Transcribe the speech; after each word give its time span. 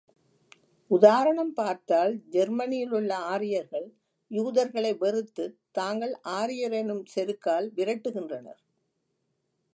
உதாரணம் 0.91 1.51
பார்த்தால், 1.53 2.13
ஜெர்மனியிலுள்ள 2.31 3.11
ஆரியர்கள் 3.11 3.87
யூதர்களை 4.31 4.93
வெறுத்துத் 4.95 5.57
தாங்கள் 5.71 6.19
ஆரியரெனும் 6.23 7.05
செருக்கால் 7.15 7.69
விரட்டுகின்றனர். 7.75 8.61